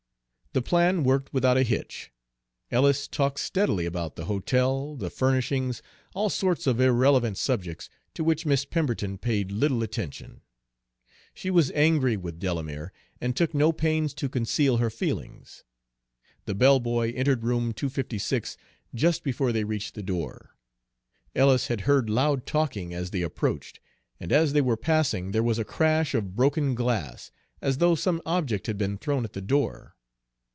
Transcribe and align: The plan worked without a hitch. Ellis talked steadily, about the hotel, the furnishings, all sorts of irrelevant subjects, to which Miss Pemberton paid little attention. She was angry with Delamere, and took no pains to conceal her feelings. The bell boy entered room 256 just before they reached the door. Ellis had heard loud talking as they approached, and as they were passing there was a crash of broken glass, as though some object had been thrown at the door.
The 0.53 0.61
plan 0.61 1.05
worked 1.05 1.31
without 1.33 1.55
a 1.55 1.63
hitch. 1.63 2.11
Ellis 2.71 3.07
talked 3.07 3.39
steadily, 3.39 3.85
about 3.85 4.17
the 4.17 4.25
hotel, 4.25 4.97
the 4.97 5.09
furnishings, 5.09 5.81
all 6.13 6.29
sorts 6.29 6.67
of 6.67 6.81
irrelevant 6.81 7.37
subjects, 7.37 7.89
to 8.15 8.23
which 8.25 8.45
Miss 8.45 8.65
Pemberton 8.65 9.17
paid 9.17 9.49
little 9.49 9.81
attention. 9.81 10.41
She 11.33 11.49
was 11.49 11.71
angry 11.71 12.17
with 12.17 12.37
Delamere, 12.37 12.91
and 13.21 13.33
took 13.33 13.53
no 13.53 13.71
pains 13.71 14.13
to 14.15 14.27
conceal 14.27 14.75
her 14.75 14.89
feelings. 14.89 15.63
The 16.43 16.53
bell 16.53 16.81
boy 16.81 17.11
entered 17.11 17.45
room 17.45 17.71
256 17.71 18.57
just 18.93 19.23
before 19.23 19.53
they 19.53 19.63
reached 19.63 19.95
the 19.95 20.03
door. 20.03 20.57
Ellis 21.33 21.67
had 21.67 21.81
heard 21.87 22.09
loud 22.09 22.45
talking 22.45 22.93
as 22.93 23.11
they 23.11 23.21
approached, 23.21 23.79
and 24.19 24.33
as 24.33 24.51
they 24.51 24.59
were 24.59 24.75
passing 24.75 25.31
there 25.31 25.43
was 25.43 25.59
a 25.59 25.63
crash 25.63 26.13
of 26.13 26.35
broken 26.35 26.75
glass, 26.75 27.31
as 27.61 27.77
though 27.77 27.95
some 27.95 28.21
object 28.25 28.67
had 28.67 28.77
been 28.77 28.97
thrown 28.97 29.23
at 29.23 29.31
the 29.31 29.39
door. 29.41 29.95